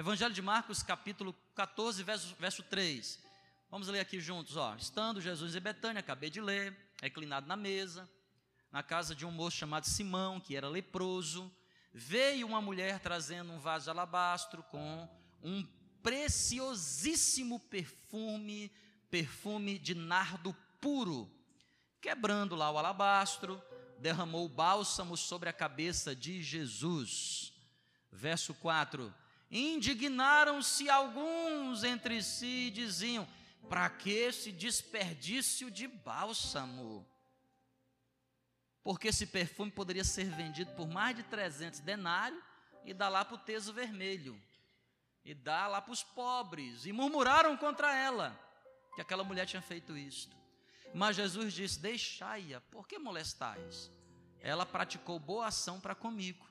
[0.00, 3.20] Evangelho de Marcos, capítulo 14, verso, verso 3.
[3.70, 4.74] Vamos ler aqui juntos, ó.
[4.74, 8.08] Estando Jesus em Betânia, acabei de ler, reclinado na mesa,
[8.72, 11.52] na casa de um moço chamado Simão, que era leproso,
[11.92, 15.06] veio uma mulher trazendo um vaso de alabastro com
[15.42, 15.68] um
[16.02, 18.72] preciosíssimo perfume,
[19.10, 21.30] perfume de nardo puro.
[22.00, 23.62] Quebrando lá o alabastro,
[23.98, 27.52] derramou o bálsamo sobre a cabeça de Jesus.
[28.10, 29.14] Verso 4:
[29.50, 33.26] Indignaram-se alguns entre si e diziam:
[33.68, 37.06] Para que esse desperdício de bálsamo?
[38.82, 42.42] Porque esse perfume poderia ser vendido por mais de 300 denários
[42.84, 44.40] e dar lá para o teso vermelho,
[45.24, 48.38] e dar lá para os pobres, e murmuraram contra ela,
[48.94, 50.34] que aquela mulher tinha feito isto.
[50.94, 53.90] Mas Jesus disse: Deixai-a, por que molestais?
[54.40, 56.49] Ela praticou boa ação para comigo.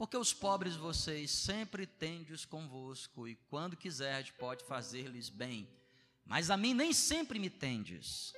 [0.00, 5.68] Porque os pobres vocês sempre tendes convosco, e quando quiserdes pode fazer-lhes bem.
[6.24, 8.32] Mas a mim nem sempre me tendes.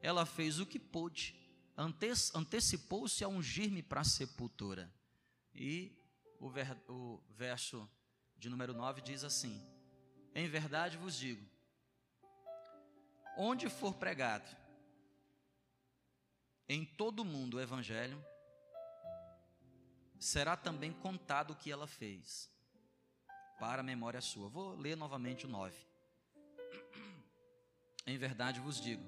[0.00, 1.38] Ela fez o que pôde,
[2.34, 4.90] antecipou-se a ungir-me para a sepultura.
[5.54, 5.92] E
[6.40, 7.86] o, ver, o verso
[8.38, 9.62] de número 9 diz assim:
[10.34, 11.46] Em verdade vos digo,
[13.36, 14.50] onde for pregado
[16.66, 18.18] em todo o mundo o evangelho,
[20.18, 22.50] será também contado o que ela fez,
[23.58, 24.48] para a memória sua.
[24.48, 25.76] Vou ler novamente o 9.
[28.06, 29.04] Em verdade vos digo: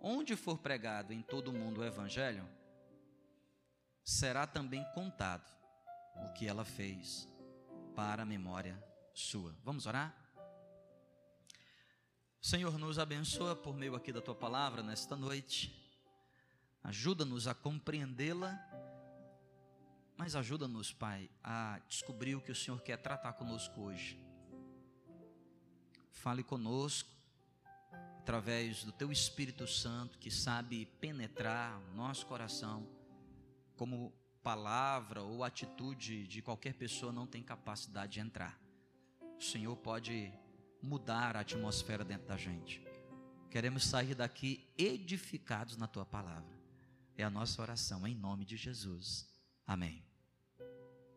[0.00, 2.48] onde for pregado em todo o mundo o Evangelho,
[4.04, 5.50] será também contado
[6.16, 7.28] o que ela fez,
[7.94, 8.82] para a memória
[9.14, 9.56] sua.
[9.64, 10.14] Vamos orar?
[12.40, 15.72] Senhor, nos abençoa por meio aqui da tua palavra nesta noite.
[16.82, 18.73] Ajuda-nos a compreendê-la
[20.16, 24.18] mas ajuda-nos, Pai, a descobrir o que o Senhor quer tratar conosco hoje.
[26.12, 27.10] Fale conosco
[28.20, 32.88] através do Teu Espírito Santo que sabe penetrar o nosso coração,
[33.76, 34.12] como
[34.42, 38.58] palavra ou atitude de qualquer pessoa não tem capacidade de entrar.
[39.38, 40.32] O Senhor pode
[40.80, 42.82] mudar a atmosfera dentro da gente.
[43.50, 46.54] Queremos sair daqui edificados na Tua palavra.
[47.16, 49.26] É a nossa oração em nome de Jesus.
[49.66, 50.02] Amém.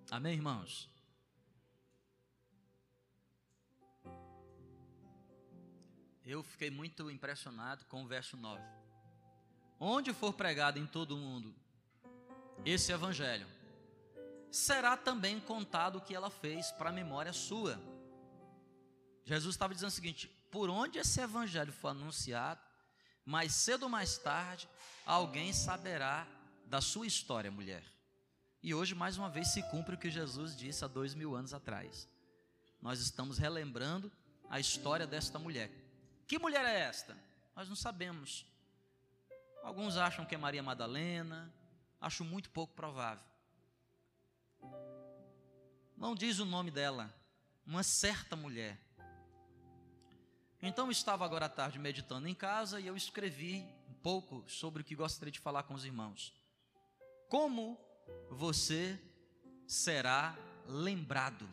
[0.09, 0.89] Amém, irmãos?
[6.25, 8.63] Eu fiquei muito impressionado com o verso 9.
[9.79, 11.53] Onde for pregado em todo o mundo
[12.65, 13.47] esse evangelho,
[14.49, 17.79] será também contado o que ela fez para a memória sua.
[19.25, 22.61] Jesus estava dizendo o seguinte: por onde esse evangelho for anunciado,
[23.25, 24.69] mais cedo ou mais tarde,
[25.05, 26.25] alguém saberá
[26.65, 27.96] da sua história, mulher.
[28.61, 31.53] E hoje, mais uma vez, se cumpre o que Jesus disse há dois mil anos
[31.53, 32.09] atrás.
[32.81, 34.11] Nós estamos relembrando
[34.49, 35.71] a história desta mulher.
[36.27, 37.17] Que mulher é esta?
[37.55, 38.45] Nós não sabemos.
[39.63, 41.53] Alguns acham que é Maria Madalena,
[41.99, 43.23] acho muito pouco provável.
[45.95, 47.13] Não diz o nome dela,
[47.65, 48.79] uma certa mulher.
[50.61, 54.85] Então estava agora à tarde meditando em casa e eu escrevi um pouco sobre o
[54.85, 56.33] que gostaria de falar com os irmãos.
[57.29, 57.79] Como
[58.29, 58.99] você
[59.67, 60.35] será
[60.65, 61.47] lembrado.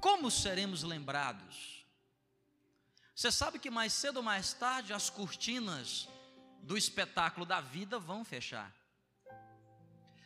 [0.00, 1.84] Como seremos lembrados?
[3.14, 6.08] Você sabe que mais cedo ou mais tarde as cortinas
[6.62, 8.74] do espetáculo da vida vão fechar.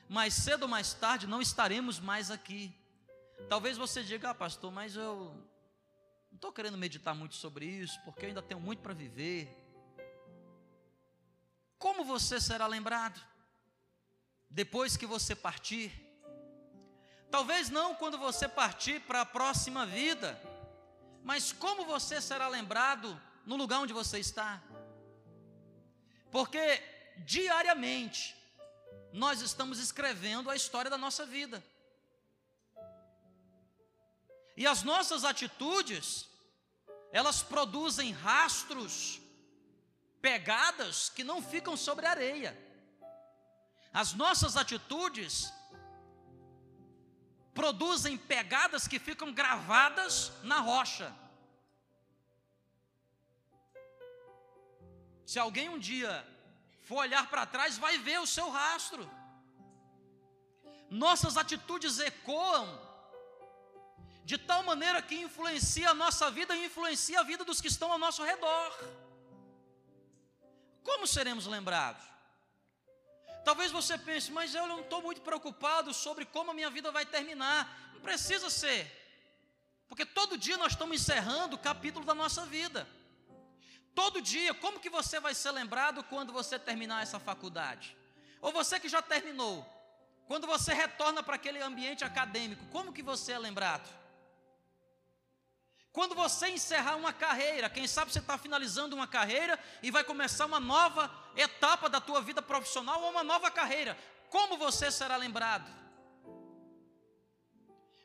[0.08, 2.72] Mais cedo ou mais tarde não estaremos mais aqui.
[3.48, 5.34] Talvez você diga, ah, pastor, mas eu
[6.30, 9.48] não estou querendo meditar muito sobre isso, porque eu ainda tenho muito para viver.
[11.78, 13.20] Como você será lembrado?
[14.54, 15.92] Depois que você partir.
[17.28, 20.40] Talvez não quando você partir para a próxima vida,
[21.24, 24.62] mas como você será lembrado no lugar onde você está.
[26.30, 26.80] Porque
[27.18, 28.36] diariamente
[29.12, 31.62] nós estamos escrevendo a história da nossa vida.
[34.56, 36.28] E as nossas atitudes,
[37.10, 39.20] elas produzem rastros,
[40.22, 42.63] pegadas que não ficam sobre a areia.
[44.02, 45.52] As nossas atitudes
[47.54, 51.14] produzem pegadas que ficam gravadas na rocha.
[55.24, 56.12] Se alguém um dia
[56.82, 59.08] for olhar para trás, vai ver o seu rastro.
[60.90, 62.66] Nossas atitudes ecoam
[64.24, 67.92] de tal maneira que influencia a nossa vida e influencia a vida dos que estão
[67.92, 68.70] ao nosso redor.
[70.82, 72.13] Como seremos lembrados?
[73.44, 77.04] Talvez você pense, mas eu não estou muito preocupado sobre como a minha vida vai
[77.04, 77.90] terminar.
[77.92, 78.90] Não precisa ser.
[79.88, 82.88] Porque todo dia nós estamos encerrando o capítulo da nossa vida.
[83.94, 87.96] Todo dia, como que você vai ser lembrado quando você terminar essa faculdade?
[88.40, 89.64] Ou você que já terminou,
[90.26, 93.88] quando você retorna para aquele ambiente acadêmico, como que você é lembrado?
[95.92, 100.46] Quando você encerrar uma carreira, quem sabe você está finalizando uma carreira e vai começar
[100.46, 103.96] uma nova etapa da tua vida profissional ou uma nova carreira,
[104.30, 105.70] como você será lembrado?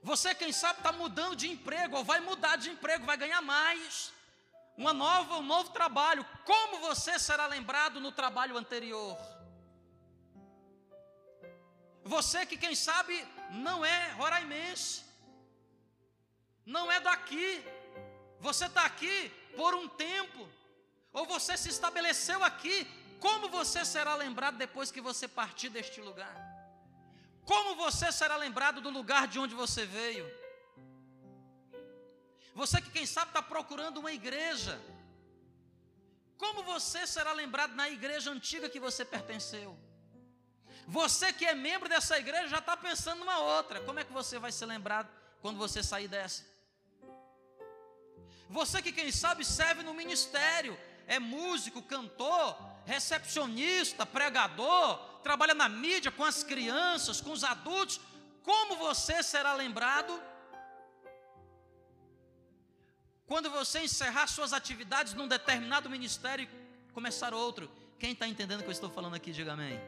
[0.02, 4.14] Você, quem sabe, está mudando de emprego ou vai mudar de emprego, vai ganhar mais,
[4.78, 6.26] uma nova, um novo trabalho.
[6.46, 9.18] Como você será lembrado no trabalho anterior?
[12.04, 15.04] Você que, quem sabe, não é roraimense,
[16.66, 17.64] não é daqui,
[18.40, 20.48] você está aqui por um tempo,
[21.12, 22.88] ou você se estabeleceu aqui,
[23.20, 26.36] como você será lembrado depois que você partir deste lugar?
[27.46, 30.26] Como você será lembrado do lugar de onde você veio?
[32.54, 34.80] Você que, quem sabe, está procurando uma igreja,
[36.38, 39.78] como você será lembrado na igreja antiga que você pertenceu?
[40.88, 44.40] Você que é membro dessa igreja já está pensando numa outra, como é que você
[44.40, 45.10] vai ser lembrado
[45.42, 46.46] quando você sair dessa?
[48.50, 52.58] Você que, quem sabe, serve no ministério, é músico, cantor,
[52.94, 54.98] recepcionista, pregador,
[55.28, 58.02] trabalha na mídia com as crianças, com os adultos,
[58.44, 60.14] como você será lembrado
[63.28, 67.70] quando você encerrar suas atividades num determinado ministério e começar outro?
[68.00, 69.80] Quem está entendendo o que eu estou falando aqui, diga amém.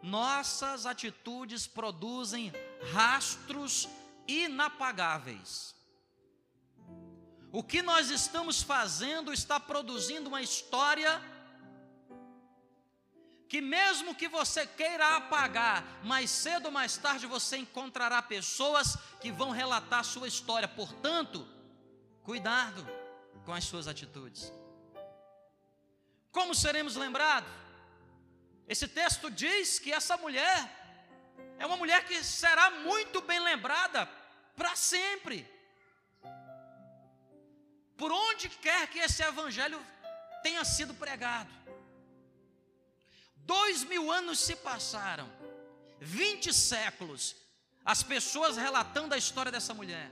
[0.00, 2.52] Nossas atitudes produzem
[2.92, 3.88] rastros
[4.28, 5.74] inapagáveis.
[7.50, 11.20] O que nós estamos fazendo está produzindo uma história
[13.54, 19.30] que, mesmo que você queira apagar, mais cedo ou mais tarde você encontrará pessoas que
[19.30, 20.66] vão relatar a sua história.
[20.66, 21.46] Portanto,
[22.24, 22.84] cuidado
[23.44, 24.52] com as suas atitudes.
[26.32, 27.48] Como seremos lembrados?
[28.66, 30.58] Esse texto diz que essa mulher
[31.56, 34.04] é uma mulher que será muito bem lembrada
[34.56, 35.48] para sempre
[37.96, 39.80] por onde quer que esse evangelho
[40.42, 41.54] tenha sido pregado.
[43.46, 45.30] Dois mil anos se passaram,
[46.00, 47.36] vinte séculos,
[47.84, 50.10] as pessoas relatando a história dessa mulher.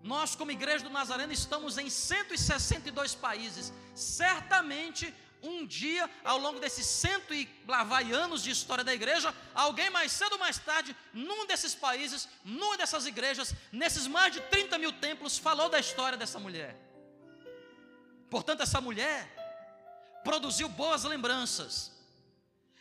[0.00, 3.72] Nós, como Igreja do Nazareno, estamos em 162 países.
[3.94, 9.34] Certamente um dia, ao longo desses cento e lá vai anos de história da igreja,
[9.54, 14.40] alguém mais cedo ou mais tarde, num desses países, numa dessas igrejas, nesses mais de
[14.42, 16.76] 30 mil templos, falou da história dessa mulher.
[18.28, 19.39] Portanto, essa mulher
[20.22, 21.92] produziu boas lembranças,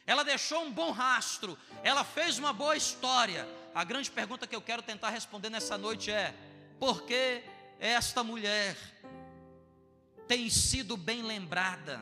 [0.06, 3.47] ela deixou um bom rastro, ela fez uma boa história.
[3.75, 6.33] A grande pergunta que eu quero tentar responder nessa noite é:
[6.80, 7.44] por que
[7.80, 8.75] esta mulher
[10.27, 12.01] tem sido bem lembrada?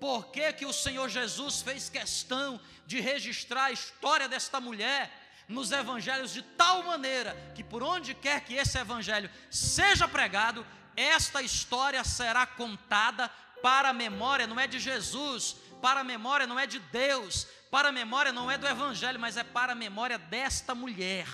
[0.00, 5.10] Por que, que o Senhor Jesus fez questão de registrar a história desta mulher
[5.48, 10.66] nos evangelhos de tal maneira que por onde quer que esse evangelho seja pregado,
[10.96, 13.30] esta história será contada
[13.62, 17.88] para a memória, não é de Jesus, para a memória não é de Deus, para
[17.88, 21.28] a memória não é do evangelho, mas é para a memória desta mulher.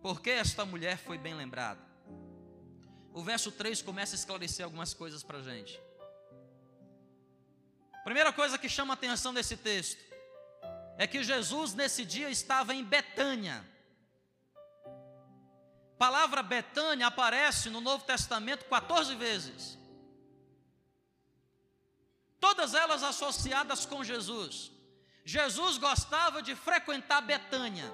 [0.00, 1.86] Porque esta mulher foi bem lembrada?
[3.16, 5.80] o verso 3 começa a esclarecer algumas coisas para a gente.
[8.04, 9.98] Primeira coisa que chama a atenção desse texto
[10.98, 13.64] é que Jesus nesse dia estava em Betânia.
[15.98, 19.78] Palavra Betânia aparece no Novo Testamento 14 vezes.
[22.38, 24.70] Todas elas associadas com Jesus.
[25.24, 27.92] Jesus gostava de frequentar Betânia.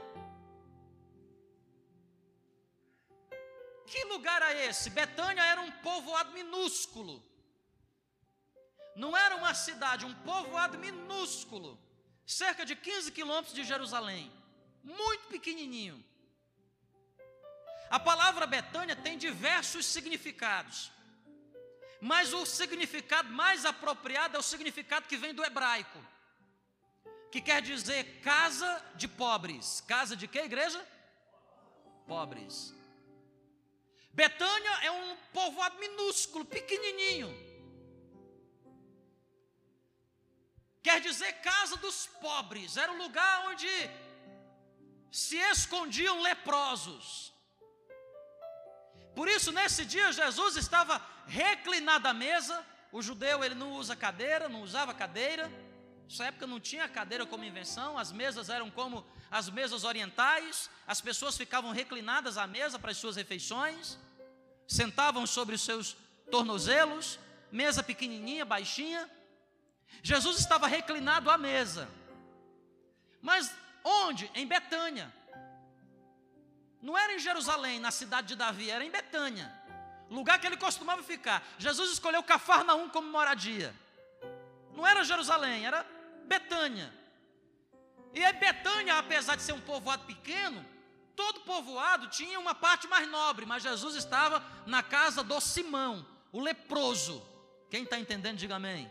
[3.87, 4.91] Que lugar é esse?
[4.91, 7.23] Betânia era um povoado minúsculo.
[8.97, 11.79] Não era uma cidade, um povoado minúsculo,
[12.27, 14.31] cerca de 15 quilômetros de Jerusalém,
[14.83, 16.05] muito pequenininho.
[17.97, 20.91] A palavra Betânia tem diversos significados,
[22.01, 26.01] mas o significado mais apropriado é o significado que vem do hebraico,
[27.31, 29.83] que quer dizer casa de pobres.
[29.87, 30.81] Casa de que igreja?
[32.07, 32.75] Pobres.
[34.15, 37.31] Betânia é um povoado minúsculo, pequenininho.
[40.83, 43.69] Quer dizer casa dos pobres, era um lugar onde
[45.11, 47.33] se escondiam leprosos.
[49.15, 52.65] Por isso, nesse dia, Jesus estava reclinado à mesa.
[52.91, 55.51] O judeu ele não usa cadeira, não usava cadeira.
[56.09, 61.01] Nessa época não tinha cadeira como invenção, as mesas eram como as mesas orientais, as
[61.01, 63.99] pessoas ficavam reclinadas à mesa para as suas refeições,
[64.69, 65.97] sentavam sobre os seus
[66.31, 67.19] tornozelos,
[67.51, 69.11] mesa pequenininha, baixinha.
[70.03, 71.89] Jesus estava reclinado à mesa.
[73.23, 74.31] Mas onde?
[74.35, 75.11] Em Betânia.
[76.83, 79.51] Não era em Jerusalém, na cidade de Davi, era em Betânia.
[80.11, 81.47] Lugar que ele costumava ficar.
[81.57, 83.73] Jesus escolheu Cafarnaum como moradia.
[84.75, 85.87] Não era Jerusalém, era
[86.27, 86.93] Betânia.
[88.13, 90.67] E aí Betânia, apesar de ser um povoado pequeno,
[91.15, 96.41] todo povoado tinha uma parte mais nobre, mas Jesus estava na casa do Simão, o
[96.41, 97.25] leproso.
[97.71, 98.91] Quem está entendendo, diga amém.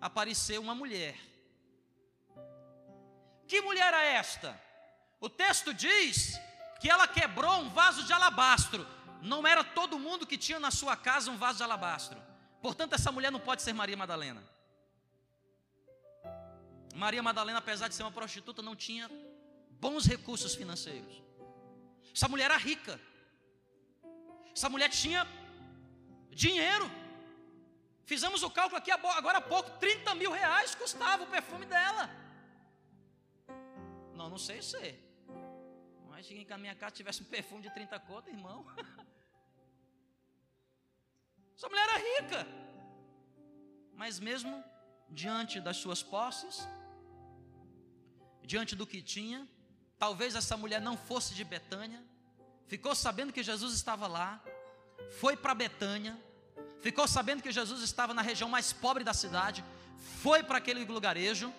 [0.00, 1.16] Apareceu uma mulher.
[3.46, 4.69] Que mulher é esta?
[5.20, 6.40] O texto diz
[6.80, 8.86] que ela quebrou um vaso de alabastro.
[9.20, 12.18] Não era todo mundo que tinha na sua casa um vaso de alabastro.
[12.62, 14.42] Portanto, essa mulher não pode ser Maria Madalena.
[16.94, 19.10] Maria Madalena, apesar de ser uma prostituta, não tinha
[19.78, 21.22] bons recursos financeiros.
[22.14, 22.98] Essa mulher era rica.
[24.54, 25.26] Essa mulher tinha
[26.30, 26.90] dinheiro.
[28.04, 32.10] Fizemos o cálculo aqui agora há pouco: 30 mil reais custava o perfume dela.
[34.14, 35.09] Não, não sei se.
[36.20, 38.66] Mas se a minha casa tivesse um perfume de 30 contas, irmão.
[41.56, 42.46] Essa mulher era rica.
[43.94, 44.62] Mas mesmo
[45.08, 46.68] diante das suas posses,
[48.42, 49.48] diante do que tinha,
[49.98, 52.04] talvez essa mulher não fosse de Betânia,
[52.66, 54.44] ficou sabendo que Jesus estava lá,
[55.20, 56.22] foi para Betânia,
[56.82, 59.64] ficou sabendo que Jesus estava na região mais pobre da cidade,
[60.22, 61.50] foi para aquele lugarejo,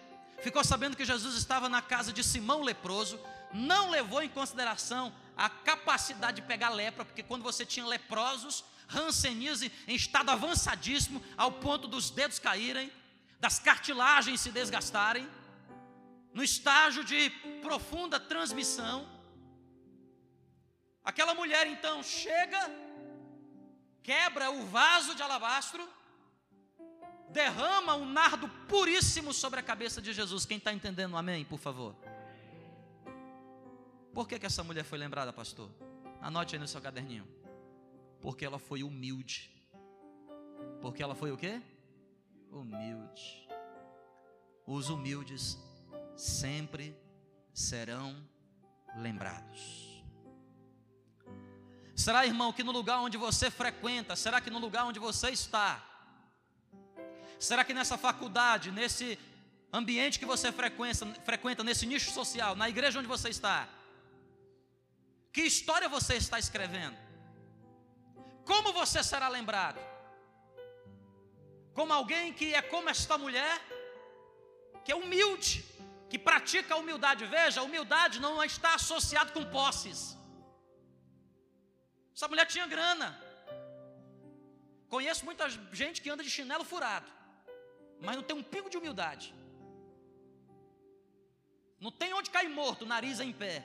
[0.43, 3.19] ficou sabendo que Jesus estava na casa de Simão leproso,
[3.53, 9.71] não levou em consideração a capacidade de pegar lepra, porque quando você tinha leprosos, rancenise
[9.87, 12.91] em estado avançadíssimo, ao ponto dos dedos caírem,
[13.39, 15.27] das cartilagens se desgastarem,
[16.33, 17.29] no estágio de
[17.61, 19.07] profunda transmissão.
[21.03, 22.69] Aquela mulher então chega,
[24.03, 25.87] quebra o vaso de alabastro,
[27.29, 30.45] derrama um nardo puríssimo sobre a cabeça de Jesus.
[30.45, 31.95] Quem está entendendo, amém, por favor.
[34.13, 35.69] Por que, que essa mulher foi lembrada, pastor?
[36.21, 37.27] Anote aí no seu caderninho.
[38.19, 39.49] Porque ela foi humilde.
[40.81, 41.61] Porque ela foi o quê?
[42.51, 43.47] Humilde.
[44.67, 45.57] Os humildes
[46.15, 46.95] sempre
[47.53, 48.15] serão
[48.95, 50.03] lembrados.
[51.95, 55.83] Será, irmão, que no lugar onde você frequenta, será que no lugar onde você está,
[57.39, 59.19] será que nessa faculdade, nesse
[59.71, 63.69] ambiente que você frequenta, frequenta, nesse nicho social, na igreja onde você está,
[65.33, 66.97] que história você está escrevendo?
[68.45, 69.79] Como você será lembrado?
[71.73, 73.55] Como alguém que é como esta mulher,
[74.83, 75.63] que é humilde,
[76.11, 77.25] que pratica a humildade.
[77.25, 79.99] Veja, humildade não está associada com posses.
[82.13, 83.09] Essa mulher tinha grana.
[84.89, 85.45] Conheço muita
[85.81, 87.09] gente que anda de chinelo furado,
[88.01, 89.33] mas não tem um pingo de humildade.
[91.79, 93.55] Não tem onde cair morto, nariz em pé.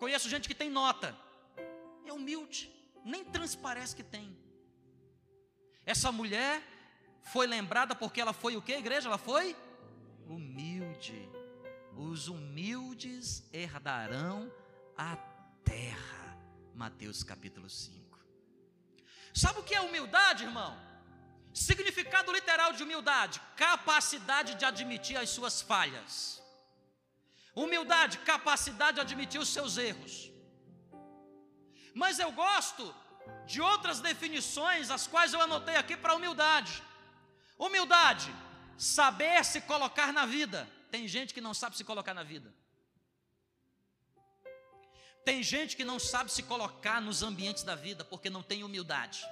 [0.00, 1.14] Conheço gente que tem nota.
[2.06, 2.72] É humilde,
[3.04, 4.34] nem transparece que tem.
[5.84, 6.62] Essa mulher
[7.22, 9.08] foi lembrada porque ela foi o que, igreja?
[9.08, 9.54] Ela foi
[10.26, 11.28] humilde.
[11.94, 14.50] Os humildes herdarão
[14.96, 15.16] a
[15.62, 16.38] terra.
[16.74, 18.18] Mateus capítulo 5.
[19.34, 20.80] Sabe o que é humildade, irmão?
[21.52, 26.39] Significado literal de humildade: capacidade de admitir as suas falhas.
[27.54, 30.30] Humildade, capacidade de admitir os seus erros.
[31.94, 32.94] Mas eu gosto
[33.46, 36.82] de outras definições, as quais eu anotei aqui para humildade.
[37.58, 38.34] Humildade,
[38.78, 40.68] saber se colocar na vida.
[40.90, 42.54] Tem gente que não sabe se colocar na vida.
[45.24, 49.26] Tem gente que não sabe se colocar nos ambientes da vida porque não tem humildade.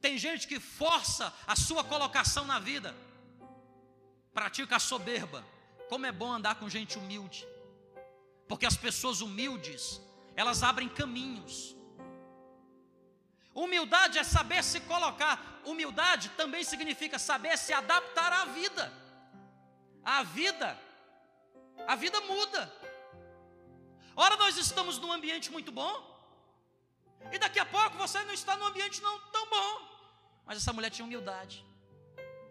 [0.00, 2.94] Tem gente que força a sua colocação na vida,
[4.38, 5.40] pratica a soberba.
[5.90, 7.40] Como é bom andar com gente humilde,
[8.48, 9.82] porque as pessoas humildes,
[10.40, 11.54] elas abrem caminhos.
[13.62, 15.34] Humildade é saber se colocar.
[15.70, 18.84] Humildade também significa saber se adaptar à vida.
[20.04, 20.68] A vida,
[21.92, 22.62] a vida muda.
[24.24, 25.94] Ora, nós estamos num ambiente muito bom,
[27.34, 29.72] e daqui a pouco você não está num ambiente não tão bom.
[30.46, 31.56] Mas essa mulher tinha humildade.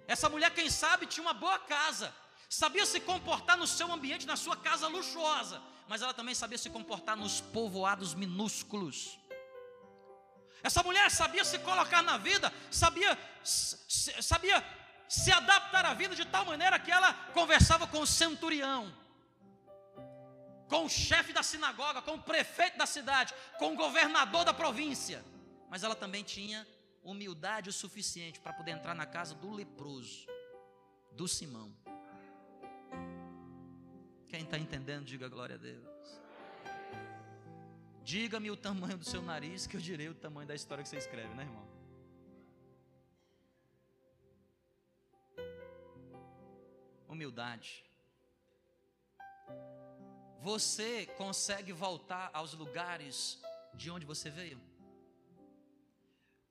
[0.08, 2.14] Essa mulher, quem sabe, tinha uma boa casa,
[2.50, 6.70] sabia se comportar no seu ambiente, na sua casa luxuosa, mas ela também sabia se
[6.70, 9.20] comportar nos povoados minúsculos.
[10.64, 14.64] Essa mulher sabia se colocar na vida, sabia, sabia
[15.10, 18.92] se adaptar à vida de tal maneira que ela conversava com o centurião,
[20.70, 25.24] com o chefe da sinagoga, com o prefeito da cidade, com o governador da província.
[25.70, 26.66] Mas ela também tinha
[27.08, 30.28] humildade o suficiente para poder entrar na casa do leproso,
[31.14, 31.74] do Simão.
[34.28, 36.22] Quem está entendendo, diga glória a Deus.
[38.04, 40.98] Diga-me o tamanho do seu nariz, que eu direi o tamanho da história que você
[40.98, 41.68] escreve, né, irmão?
[47.08, 47.86] Humildade.
[50.42, 53.42] Você consegue voltar aos lugares
[53.74, 54.62] de onde você veio?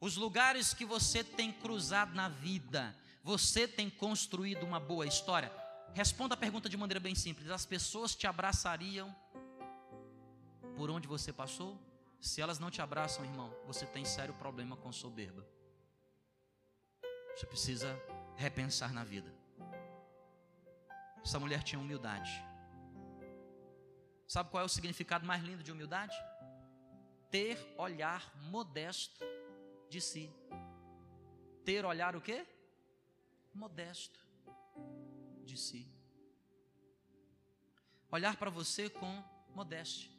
[0.00, 5.50] Os lugares que você tem cruzado na vida, você tem construído uma boa história?
[5.94, 9.14] Responda a pergunta de maneira bem simples: as pessoas te abraçariam
[10.76, 11.80] por onde você passou?
[12.20, 15.46] Se elas não te abraçam, irmão, você tem sério problema com soberba.
[17.34, 17.98] Você precisa
[18.36, 19.32] repensar na vida.
[21.24, 22.30] Essa mulher tinha humildade.
[24.26, 26.16] Sabe qual é o significado mais lindo de humildade?
[27.30, 29.24] Ter olhar modesto
[29.88, 30.30] de si.
[31.64, 32.46] Ter olhar o quê?
[33.54, 34.20] Modesto
[35.44, 35.88] de si.
[38.10, 39.22] Olhar para você com
[39.54, 40.10] modéstia.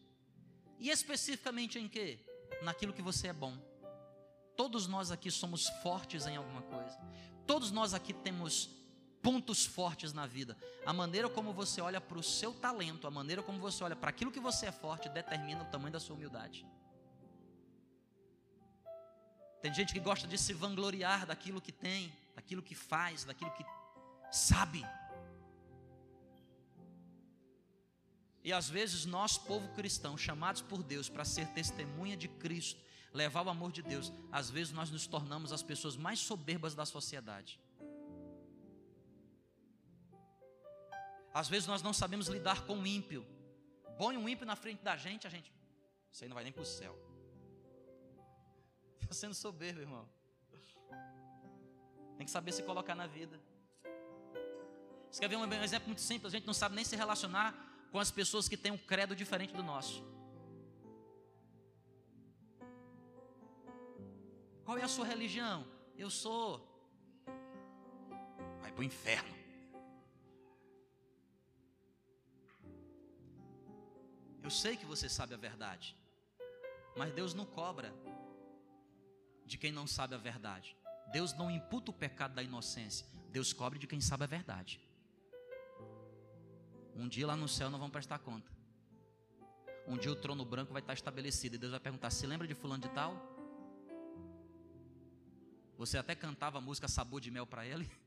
[0.80, 2.20] E especificamente em quê?
[2.62, 3.58] Naquilo que você é bom.
[4.56, 6.98] Todos nós aqui somos fortes em alguma coisa.
[7.46, 8.70] Todos nós aqui temos
[9.22, 10.58] pontos fortes na vida.
[10.86, 14.10] A maneira como você olha para o seu talento, a maneira como você olha para
[14.10, 16.66] aquilo que você é forte, determina o tamanho da sua humildade.
[19.62, 23.66] Tem gente que gosta de se vangloriar daquilo que tem, daquilo que faz, daquilo que
[24.32, 24.86] sabe.
[28.44, 32.80] E às vezes nós, povo cristão, chamados por Deus para ser testemunha de Cristo,
[33.14, 36.86] levar o amor de Deus, às vezes nós nos tornamos as pessoas mais soberbas da
[36.86, 37.60] sociedade.
[41.34, 43.26] Às vezes nós não sabemos lidar com o ímpio.
[43.98, 45.52] Põe um ímpio na frente da gente, a gente,
[46.12, 47.07] isso aí não vai nem para o céu.
[49.02, 50.08] Está sendo soberbo, irmão.
[52.18, 53.40] Tem que saber se colocar na vida.
[55.10, 56.34] Você quer ver um exemplo muito simples?
[56.34, 57.56] A gente não sabe nem se relacionar
[57.92, 60.04] com as pessoas que têm um credo diferente do nosso.
[64.66, 65.66] Qual é a sua religião?
[65.98, 66.68] Eu sou.
[68.62, 69.38] Vai para o inferno.
[74.44, 75.96] Eu sei que você sabe a verdade,
[76.96, 77.94] mas Deus não cobra
[79.48, 80.76] de quem não sabe a verdade.
[81.12, 83.08] Deus não imputa o pecado da inocência.
[83.32, 84.82] Deus cobre de quem sabe a verdade.
[86.94, 88.52] Um dia lá no céu não vão prestar conta.
[89.88, 92.54] Um dia o trono branco vai estar estabelecido e Deus vai perguntar: se lembra de
[92.54, 93.16] fulano de tal?
[95.78, 97.90] Você até cantava a música Sabor de Mel para ele?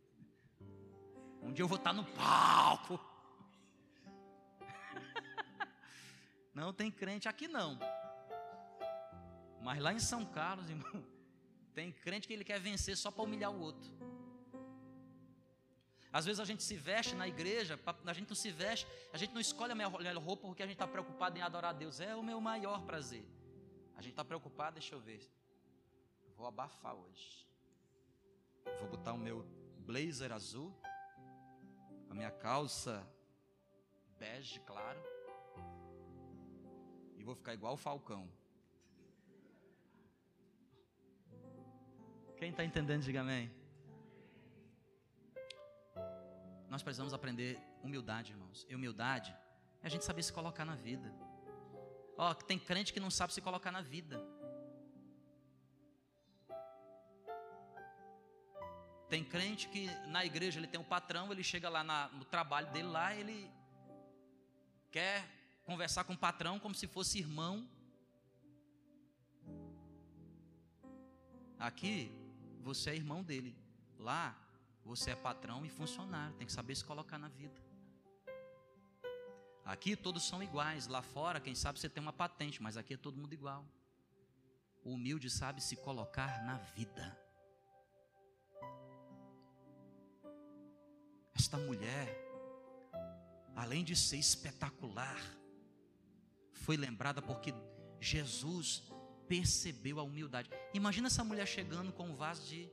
[1.42, 3.00] Um dia eu vou estar no palco.
[6.52, 7.78] Não tem crente aqui não.
[9.62, 11.02] Mas lá em São Carlos, irmão,
[11.74, 13.90] tem crente que ele quer vencer só para humilhar o outro.
[16.12, 19.32] Às vezes a gente se veste na igreja, a gente não se veste, a gente
[19.32, 22.00] não escolhe a melhor roupa porque a gente está preocupado em adorar a Deus.
[22.00, 23.24] É o meu maior prazer.
[23.96, 25.20] A gente está preocupado, deixa eu ver.
[26.36, 27.46] Vou abafar hoje.
[28.80, 29.46] Vou botar o meu
[29.78, 30.74] blazer azul,
[32.08, 33.06] a minha calça
[34.18, 35.00] bege, claro.
[37.16, 38.28] E vou ficar igual o Falcão.
[42.40, 43.50] Quem está entendendo, diga amém.
[46.70, 48.66] Nós precisamos aprender humildade, irmãos.
[48.66, 49.36] E humildade
[49.82, 51.14] é a gente saber se colocar na vida.
[52.16, 54.18] Ó, oh, tem crente que não sabe se colocar na vida.
[59.10, 62.72] Tem crente que na igreja ele tem um patrão, ele chega lá na, no trabalho
[62.72, 63.50] dele lá, ele
[64.90, 65.28] quer
[65.62, 67.68] conversar com o patrão como se fosse irmão.
[71.58, 72.18] Aqui
[72.60, 73.56] você é irmão dele.
[73.98, 74.36] Lá,
[74.84, 77.60] você é patrão e funcionário, tem que saber se colocar na vida.
[79.64, 82.96] Aqui todos são iguais, lá fora, quem sabe você tem uma patente, mas aqui é
[82.96, 83.64] todo mundo igual.
[84.82, 87.18] O humilde sabe se colocar na vida.
[91.34, 92.08] Esta mulher,
[93.54, 95.20] além de ser espetacular,
[96.52, 97.54] foi lembrada porque
[98.00, 98.82] Jesus
[99.30, 100.50] percebeu a humildade.
[100.74, 102.68] Imagina essa mulher chegando com um vaso de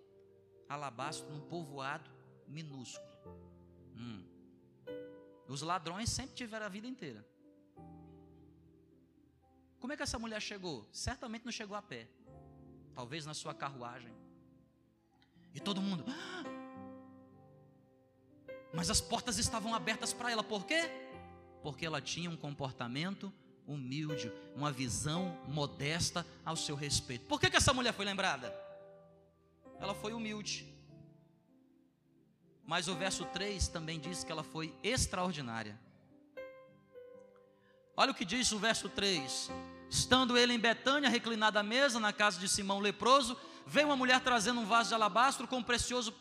[0.68, 2.10] alabastro num povoado
[2.48, 3.08] minúsculo.
[3.96, 4.26] Hum.
[5.48, 7.24] Os ladrões sempre tiveram a vida inteira.
[9.80, 10.90] Como é que essa mulher chegou?
[10.92, 12.10] Certamente não chegou a pé.
[12.96, 14.12] Talvez na sua carruagem.
[15.54, 16.06] E todo mundo.
[16.08, 16.44] Ah!
[18.74, 20.44] Mas as portas estavam abertas para ela.
[20.44, 20.90] Por quê?
[21.62, 23.32] Porque ela tinha um comportamento
[23.68, 27.26] humilde, uma visão modesta ao seu respeito.
[27.26, 28.56] Por que, que essa mulher foi lembrada?
[29.80, 30.66] Ela foi humilde.
[32.66, 35.80] Mas o verso 3 também diz que ela foi extraordinária.
[37.96, 39.52] Olha o que diz o verso 3:
[39.90, 44.22] Estando ele em Betânia, reclinado à mesa, na casa de Simão leproso, veio uma mulher
[44.22, 46.14] trazendo um vaso de alabastro com um precioso,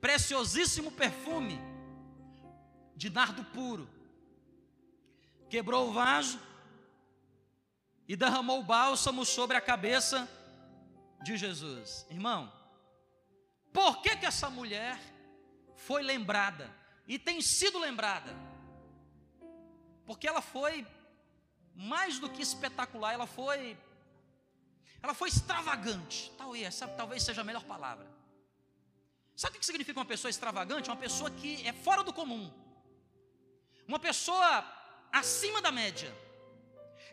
[0.00, 1.60] preciosíssimo perfume
[2.96, 3.88] de nardo puro.
[5.48, 6.38] Quebrou o vaso
[8.08, 10.28] e derramou bálsamo sobre a cabeça
[11.22, 12.06] de Jesus.
[12.10, 12.52] Irmão,
[13.72, 15.00] por que que essa mulher
[15.76, 16.70] foi lembrada
[17.06, 18.34] e tem sido lembrada?
[20.04, 20.86] Porque ela foi
[21.74, 23.78] mais do que espetacular, ela foi
[25.02, 26.30] ela foi extravagante.
[26.38, 28.06] Talvez, talvez seja a melhor palavra.
[29.34, 30.88] Sabe o que significa uma pessoa extravagante?
[30.88, 32.52] Uma pessoa que é fora do comum.
[33.88, 34.64] Uma pessoa
[35.10, 36.14] acima da média.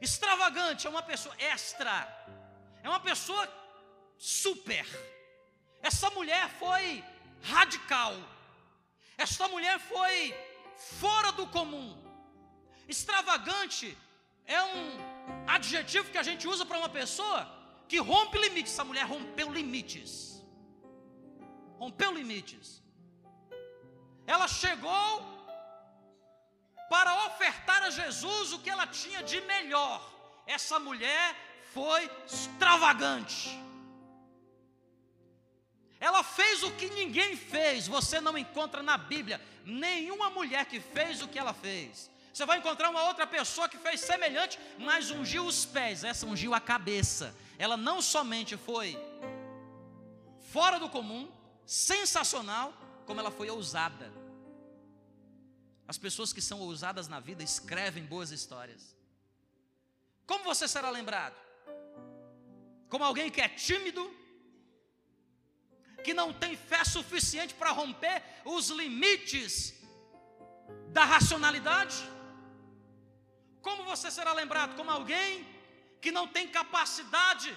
[0.01, 1.93] Extravagante é uma pessoa extra.
[2.83, 3.43] É uma pessoa
[4.17, 4.85] super.
[5.81, 7.03] Essa mulher foi
[7.41, 8.13] radical.
[9.17, 10.35] Essa mulher foi
[10.77, 11.97] fora do comum.
[12.87, 13.97] Extravagante
[14.45, 14.97] é um
[15.47, 17.47] adjetivo que a gente usa para uma pessoa
[17.87, 18.73] que rompe limites.
[18.73, 20.41] Essa mulher rompeu limites.
[21.77, 22.81] Rompeu limites.
[24.25, 25.38] Ela chegou
[26.89, 30.01] para ofertar a Jesus o que ela tinha de melhor.
[30.45, 31.35] Essa mulher
[31.73, 33.57] foi extravagante.
[35.99, 37.87] Ela fez o que ninguém fez.
[37.87, 42.09] Você não encontra na Bíblia nenhuma mulher que fez o que ela fez.
[42.33, 46.03] Você vai encontrar uma outra pessoa que fez semelhante, mas ungiu os pés.
[46.03, 47.35] Essa ungiu a cabeça.
[47.57, 48.97] Ela não somente foi
[50.51, 51.29] fora do comum,
[51.65, 52.73] sensacional,
[53.05, 54.18] como ela foi ousada.
[55.91, 58.81] As pessoas que são ousadas na vida escrevem boas histórias.
[60.29, 61.37] Como você será lembrado?
[62.91, 64.03] Como alguém que é tímido,
[66.03, 69.53] que não tem fé suficiente para romper os limites
[70.97, 71.97] da racionalidade?
[73.67, 74.75] Como você será lembrado?
[74.75, 75.31] Como alguém
[76.03, 77.49] que não tem capacidade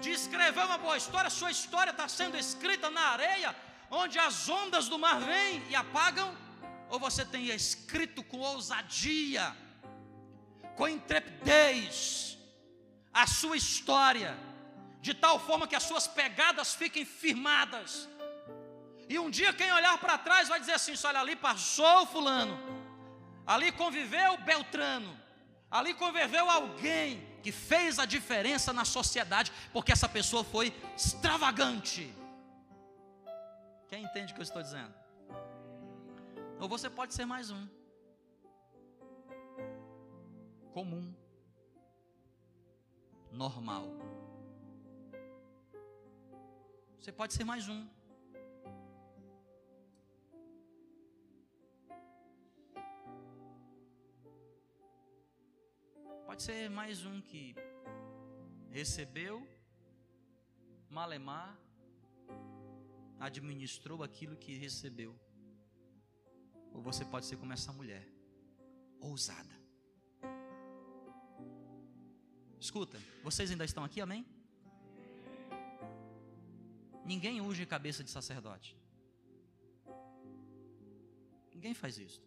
[0.00, 3.54] de escrever uma boa história, sua história está sendo escrita na areia,
[3.90, 6.45] onde as ondas do mar vêm e apagam
[6.88, 9.56] ou você tem escrito com ousadia,
[10.76, 12.38] com intrepidez,
[13.12, 14.36] a sua história,
[15.00, 18.08] de tal forma que as suas pegadas fiquem firmadas.
[19.08, 22.58] E um dia quem olhar para trás vai dizer assim: olha, ali passou Fulano,
[23.46, 25.18] ali conviveu Beltrano,
[25.70, 32.12] ali conviveu alguém que fez a diferença na sociedade, porque essa pessoa foi extravagante.
[33.88, 35.05] Quem entende o que eu estou dizendo?
[36.58, 37.68] Ou você pode ser mais um.
[40.72, 41.14] Comum.
[43.30, 43.84] Normal.
[46.98, 47.86] Você pode ser mais um.
[56.24, 57.54] Pode ser mais um que
[58.70, 59.46] recebeu,
[60.90, 61.58] malemar,
[63.20, 65.25] administrou aquilo que recebeu.
[66.76, 68.06] Ou você pode ser como essa mulher,
[69.00, 69.56] ousada.
[72.60, 74.26] Escuta, vocês ainda estão aqui, amém?
[77.04, 78.76] Ninguém unge cabeça de sacerdote.
[81.54, 82.20] Ninguém faz isso.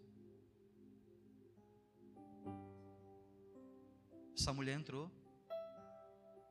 [4.35, 5.11] Essa mulher entrou,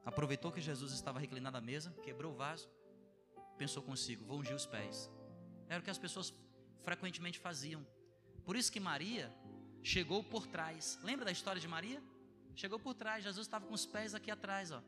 [0.05, 2.69] aproveitou que Jesus estava reclinado à mesa, quebrou o vaso,
[3.57, 5.11] pensou consigo: vou ungir os pés.
[5.69, 6.33] Era o que as pessoas
[6.83, 7.87] frequentemente faziam.
[8.45, 9.33] Por isso que Maria
[9.83, 10.99] chegou por trás.
[11.03, 12.03] Lembra da história de Maria?
[12.55, 14.83] Chegou por trás, Jesus estava com os pés aqui atrás, ó.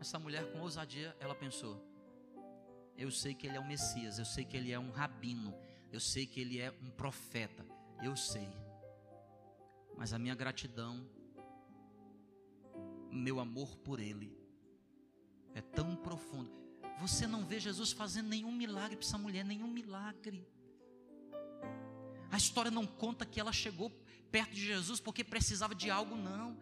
[0.00, 1.82] Essa mulher com ousadia, ela pensou:
[2.96, 5.54] Eu sei que ele é o Messias, eu sei que ele é um rabino,
[5.92, 7.66] eu sei que ele é um profeta,
[8.02, 8.48] eu sei.
[9.96, 11.08] Mas a minha gratidão,
[13.10, 14.36] meu amor por ele
[15.54, 16.63] é tão profundo.
[17.00, 20.46] Você não vê Jesus fazendo nenhum milagre para essa mulher, nenhum milagre.
[22.30, 23.90] A história não conta que ela chegou
[24.30, 26.56] perto de Jesus porque precisava de algo, não.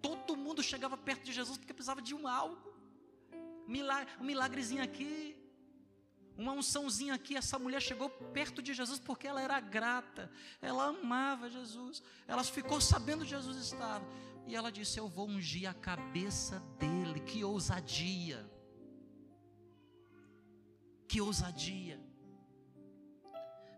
[0.00, 2.72] Todo mundo chegava perto de Jesus porque precisava de um algo.
[3.66, 5.36] Milagre, um milagrezinho aqui,
[6.36, 7.36] uma unçãozinha aqui.
[7.36, 12.80] Essa mulher chegou perto de Jesus porque ela era grata, ela amava Jesus, ela ficou
[12.80, 14.04] sabendo que Jesus estava.
[14.46, 17.20] E ela disse: Eu vou ungir a cabeça dele.
[17.20, 18.50] Que ousadia!
[21.10, 22.00] Que ousadia!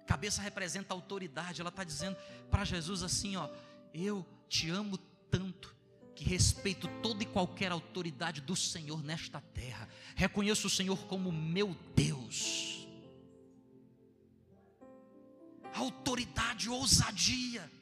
[0.06, 1.62] Cabeça representa autoridade.
[1.62, 2.14] Ela está dizendo
[2.50, 3.48] para Jesus assim: Ó,
[3.94, 4.98] eu te amo
[5.30, 5.74] tanto
[6.14, 9.88] que respeito toda e qualquer autoridade do Senhor nesta terra.
[10.14, 12.86] Reconheço o Senhor como meu Deus.
[15.72, 17.72] Autoridade, ousadia.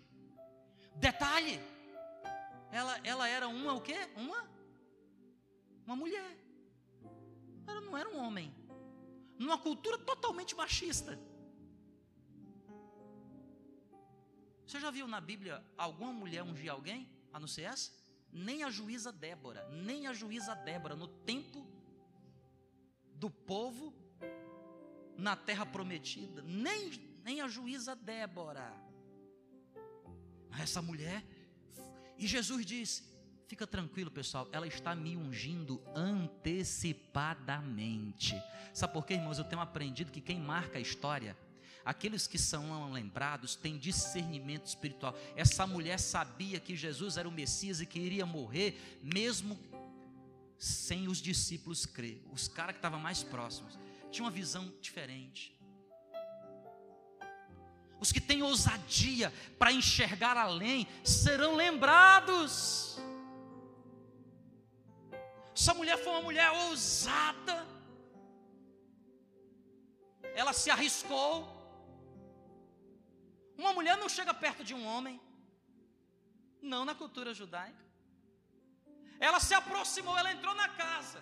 [0.94, 1.58] Detalhe,
[2.70, 3.98] ela, ela era uma o quê?
[4.14, 4.48] Uma
[5.84, 6.38] uma mulher.
[7.66, 8.60] Ela não era um homem.
[9.40, 11.18] Numa cultura totalmente machista.
[14.66, 17.90] Você já viu na Bíblia alguma mulher ungir alguém, a não ser essa?
[18.31, 21.66] Nem a juíza Débora, nem a juíza Débora, no tempo
[23.14, 23.94] do povo,
[25.16, 26.90] na terra prometida, nem,
[27.24, 28.70] nem a juíza Débora.
[30.50, 31.24] Mas essa mulher,
[32.18, 33.10] e Jesus disse:
[33.50, 38.40] fica tranquilo, pessoal, ela está me ungindo antecipadamente.
[38.72, 39.38] Sabe por quê, irmãos?
[39.38, 41.36] Eu tenho aprendido que quem marca a história
[41.84, 45.16] Aqueles que são lembrados têm discernimento espiritual.
[45.34, 49.58] Essa mulher sabia que Jesus era o Messias e que iria morrer, mesmo
[50.58, 52.22] sem os discípulos crer.
[52.30, 53.78] Os caras que estavam mais próximos
[54.10, 55.56] tinham uma visão diferente.
[57.98, 62.98] Os que têm ousadia para enxergar além serão lembrados.
[65.61, 67.57] Essa mulher foi uma mulher ousada.
[70.40, 71.33] Ela se arriscou.
[73.62, 75.16] Uma mulher não chega perto de um homem.
[76.73, 77.85] Não na cultura judaica.
[79.29, 81.20] Ela se aproximou, ela entrou na casa.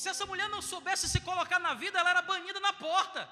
[0.00, 3.22] Se essa mulher não soubesse se colocar na vida, ela era banida na porta.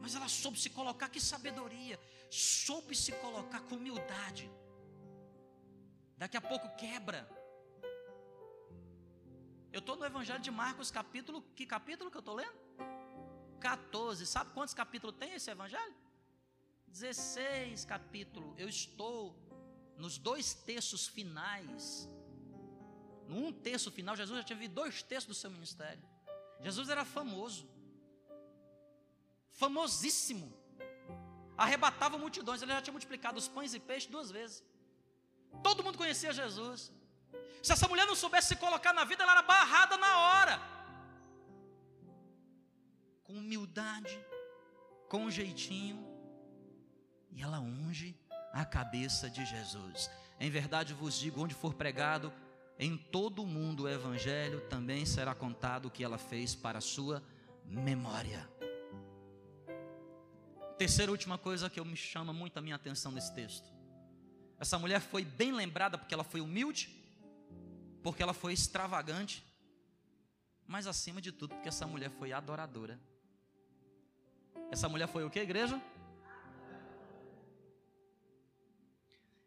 [0.00, 2.00] Mas ela soube se colocar, que sabedoria.
[2.30, 4.50] Soube se colocar com humildade.
[6.18, 7.20] Daqui a pouco quebra.
[9.72, 11.42] Eu estou no Evangelho de Marcos, capítulo.
[11.54, 12.58] Que capítulo que eu estou lendo?
[13.60, 14.26] 14.
[14.26, 15.94] Sabe quantos capítulos tem esse evangelho?
[16.88, 18.52] 16 capítulos.
[18.58, 19.36] Eu estou
[19.96, 22.08] nos dois textos finais.
[23.28, 26.02] No um terço final, Jesus já tinha visto dois terços do seu ministério.
[26.60, 27.68] Jesus era famoso.
[29.52, 30.52] Famosíssimo.
[31.56, 32.60] Arrebatava multidões.
[32.60, 34.64] Ele já tinha multiplicado os pães e peixes duas vezes.
[35.62, 36.92] Todo mundo conhecia Jesus.
[37.62, 40.78] Se essa mulher não soubesse se colocar na vida, ela era barrada na hora
[43.28, 44.18] com humildade,
[45.06, 46.02] com um jeitinho,
[47.30, 48.18] e ela unge
[48.54, 50.10] a cabeça de Jesus.
[50.40, 52.32] Em verdade vos digo: onde for pregado
[52.78, 56.80] em todo o mundo o evangelho, também será contado o que ela fez para a
[56.80, 57.22] sua
[57.64, 58.48] memória.
[60.78, 63.77] Terceira última coisa que me chama muito a minha atenção nesse texto.
[64.58, 66.94] Essa mulher foi bem lembrada porque ela foi humilde,
[68.02, 69.44] porque ela foi extravagante,
[70.66, 72.98] mas acima de tudo, porque essa mulher foi adoradora.
[74.70, 75.80] Essa mulher foi o que, igreja?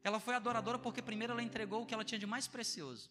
[0.04, 3.10] Ela foi adoradora porque primeiro ela entregou o que ela tinha de mais precioso.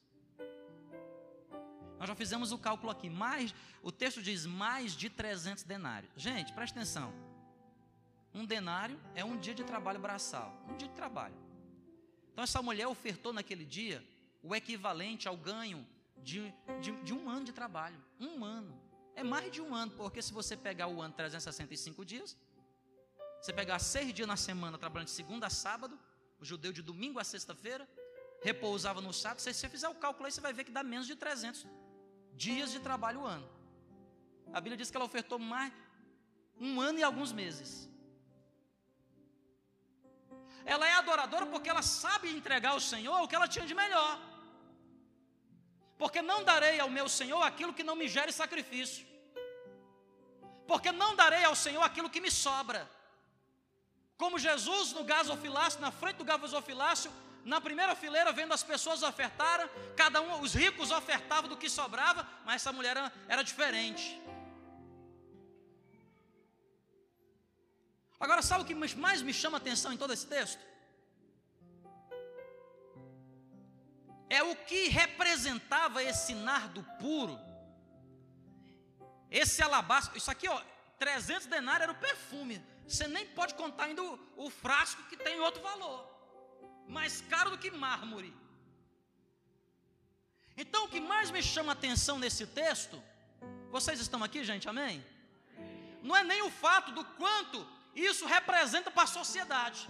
[1.98, 6.10] Nós já fizemos o cálculo aqui, mais, o texto diz mais de 300 denários.
[6.16, 7.12] Gente, preste atenção.
[8.34, 11.49] Um denário é um dia de trabalho braçal, um dia de trabalho.
[12.40, 14.02] Então essa mulher ofertou naquele dia
[14.42, 16.50] o equivalente ao ganho de,
[16.80, 18.02] de, de um ano de trabalho.
[18.18, 18.80] Um ano.
[19.14, 22.34] É mais de um ano, porque se você pegar o ano 365 dias,
[23.42, 26.00] você pegar seis dias na semana, trabalhando de segunda a sábado,
[26.40, 27.86] o judeu de domingo a sexta-feira,
[28.42, 31.06] repousava no sábado, se você fizer o cálculo aí, você vai ver que dá menos
[31.06, 31.66] de 300
[32.32, 33.46] dias de trabalho o ano.
[34.50, 35.74] A Bíblia diz que ela ofertou mais
[36.58, 37.89] um ano e alguns meses.
[40.64, 44.30] Ela é adoradora porque ela sabe entregar ao Senhor o que ela tinha de melhor
[46.00, 49.06] porque não darei ao meu Senhor aquilo que não me gere sacrifício,
[50.66, 52.90] porque não darei ao Senhor aquilo que me sobra.
[54.16, 57.12] Como Jesus no gasofilácio, na frente do gasofilácio,
[57.44, 62.26] na primeira fileira, vendo as pessoas ofertarem, cada um, os ricos ofertavam do que sobrava,
[62.46, 64.18] mas essa mulher era, era diferente.
[68.20, 70.70] Agora, sabe o que mais me chama a atenção em todo esse texto?
[74.30, 77.36] é o que representava esse nardo puro,
[79.28, 80.16] esse alabastro.
[80.16, 80.62] Isso aqui, ó,
[81.00, 82.64] 300 denários era o perfume.
[82.86, 85.98] Você nem pode contar ainda o, o frasco que tem outro valor,
[86.86, 88.32] mais caro do que mármore.
[90.56, 93.02] Então, o que mais me chama a atenção nesse texto,
[93.70, 95.04] vocês estão aqui, gente, amém?
[96.02, 99.88] Não é nem o fato do quanto isso representa para a sociedade.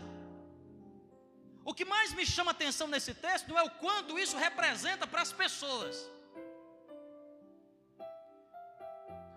[1.65, 5.23] O que mais me chama atenção nesse texto não é o quanto isso representa para
[5.23, 5.97] as pessoas.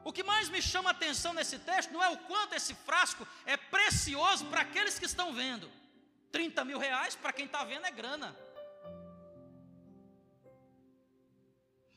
[0.06, 3.56] O que mais me chama atenção nesse texto não é o quanto esse frasco é
[3.56, 5.72] precioso para aqueles que estão vendo.
[6.32, 8.36] 30 mil reais para quem está vendo é grana.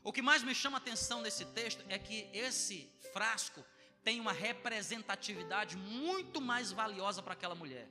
[0.04, 3.64] O que mais me chama atenção nesse texto é que esse frasco
[4.06, 7.88] tem uma representatividade muito mais valiosa para aquela mulher.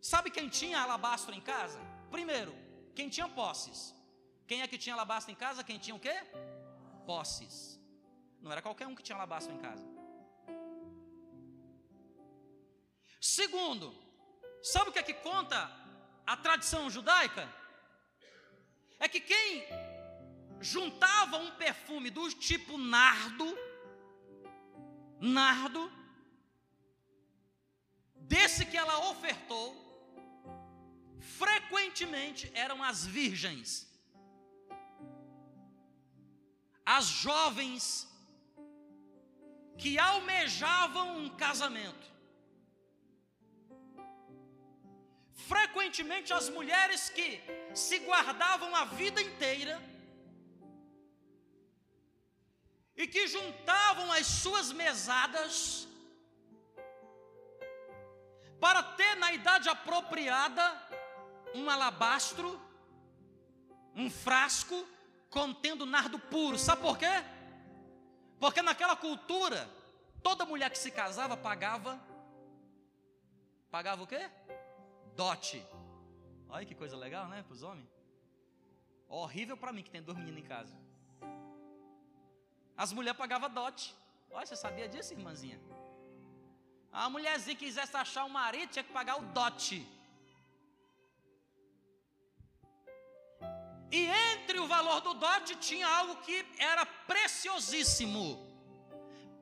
[0.00, 1.80] Sabe quem tinha alabastro em casa?
[2.08, 2.54] Primeiro,
[2.94, 3.92] quem tinha posses.
[4.46, 5.64] Quem é que tinha alabastro em casa?
[5.64, 6.16] Quem tinha o quê?
[7.04, 7.56] Posses.
[8.40, 9.84] Não era qualquer um que tinha alabastro em casa.
[13.20, 13.92] Segundo,
[14.62, 15.68] sabe o que é que conta
[16.24, 17.44] a tradição judaica?
[19.00, 19.66] É que quem
[20.60, 23.46] juntava um perfume do tipo nardo,
[25.18, 25.90] nardo,
[28.14, 29.68] desse que ela ofertou,
[31.18, 33.90] frequentemente eram as virgens
[36.96, 38.08] as jovens
[39.78, 42.06] que almejavam um casamento.
[45.32, 47.40] Frequentemente as mulheres que
[47.74, 49.80] se guardavam a vida inteira
[52.96, 55.88] e que juntavam as suas mesadas
[58.60, 60.62] para ter na idade apropriada
[61.54, 62.60] um alabastro,
[63.94, 64.86] um frasco
[65.30, 66.58] contendo nardo puro.
[66.58, 67.24] Sabe por quê?
[68.38, 69.68] Porque naquela cultura,
[70.22, 72.00] toda mulher que se casava pagava
[73.70, 74.28] pagava o quê?
[75.14, 75.64] Dote.
[76.48, 77.88] Olha que coisa legal, né, para os homens.
[79.08, 80.76] Horrível para mim que tem dois meninos em casa.
[82.82, 83.86] As mulheres pagavam dote.
[84.30, 85.58] Olha, você sabia disso, irmãzinha?
[86.90, 89.78] A mulherzinha que quisesse achar um marido tinha que pagar o dote.
[93.98, 98.24] E entre o valor do dote tinha algo que era preciosíssimo.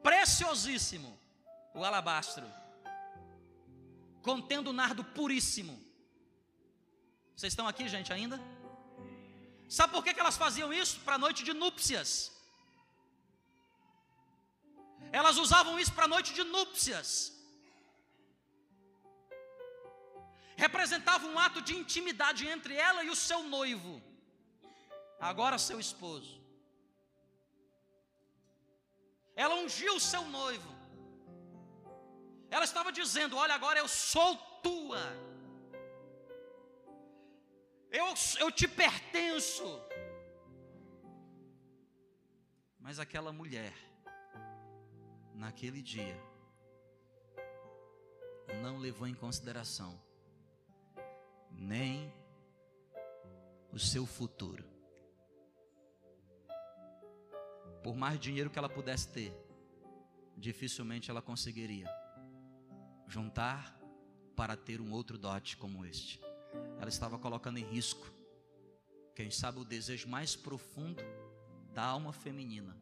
[0.03, 1.11] Preciosíssimo.
[1.75, 2.47] O alabastro.
[4.21, 5.77] Contendo nardo puríssimo.
[7.37, 8.41] Vocês estão aqui, gente, ainda?
[9.69, 10.99] Sabe por que, que elas faziam isso?
[11.07, 12.37] Para a noite de núpcias.
[15.13, 17.33] Elas usavam isso para a noite de núpcias.
[20.57, 24.03] Representava um ato de intimidade entre ela e o seu noivo
[25.21, 26.41] agora seu esposo.
[29.35, 30.77] Ela ungiu o seu noivo.
[32.51, 35.01] Ela estava dizendo: Olha, agora eu sou tua.
[37.91, 38.07] Eu,
[38.41, 39.65] eu te pertenço.
[42.81, 43.75] Mas aquela mulher,
[45.39, 46.21] naquele dia,
[48.63, 49.99] não levou em consideração
[51.51, 52.13] nem
[53.73, 54.79] o seu futuro
[57.83, 59.33] por mais dinheiro que ela pudesse ter,
[60.37, 61.89] dificilmente ela conseguiria
[63.07, 63.81] juntar
[64.37, 66.21] para ter um outro dote como este.
[66.79, 68.13] Ela estava colocando em risco,
[69.15, 71.03] quem sabe, o desejo mais profundo
[71.73, 72.77] da alma feminina: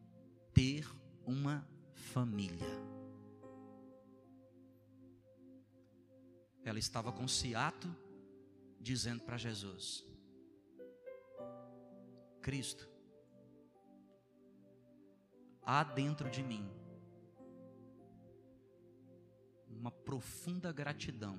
[0.53, 0.85] ter
[1.25, 1.65] uma
[1.97, 2.67] família.
[6.63, 7.87] Ela estava com ciato,
[8.79, 10.05] dizendo para Jesus:
[12.41, 12.87] Cristo,
[15.61, 16.69] há dentro de mim
[19.69, 21.37] uma profunda gratidão,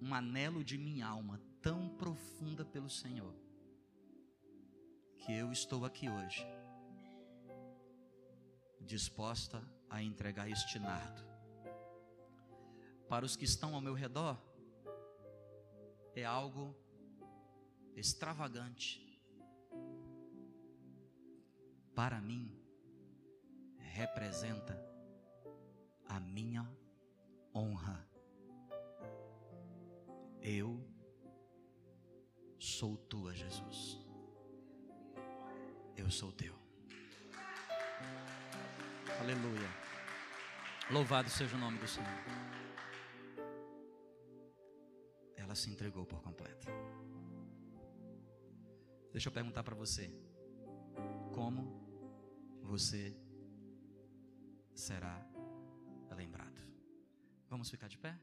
[0.00, 3.34] um anelo de minha alma tão profunda pelo Senhor,
[5.18, 6.46] que eu estou aqui hoje,
[8.80, 11.22] disposta a entregar este nardo.
[13.08, 14.40] Para os que estão ao meu redor,
[16.14, 16.76] é algo
[17.96, 19.20] extravagante,
[21.94, 22.56] para mim,
[23.78, 24.78] representa
[26.06, 26.66] a minha
[27.54, 28.08] honra.
[30.40, 30.82] Eu
[32.58, 33.98] sou tua, Jesus.
[35.96, 36.59] Eu sou teu.
[39.20, 39.68] Aleluia.
[40.90, 42.08] Louvado seja o nome do Senhor.
[45.36, 46.66] Ela se entregou por completo.
[49.12, 50.10] Deixa eu perguntar para você:
[51.34, 51.62] como
[52.62, 53.14] você
[54.74, 55.22] será
[56.16, 56.62] lembrado.
[57.50, 58.18] Vamos ficar de pé?